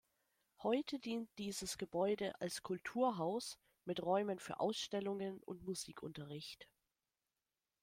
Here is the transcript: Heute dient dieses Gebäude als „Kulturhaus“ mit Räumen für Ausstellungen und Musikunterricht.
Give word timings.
Heute 0.63 0.97
dient 0.97 1.29
dieses 1.37 1.77
Gebäude 1.77 2.33
als 2.41 2.63
„Kulturhaus“ 2.63 3.59
mit 3.85 4.01
Räumen 4.01 4.39
für 4.39 4.59
Ausstellungen 4.59 5.39
und 5.43 5.63
Musikunterricht. 5.63 6.67